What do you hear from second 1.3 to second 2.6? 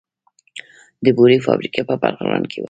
فابریکه په بغلان کې وه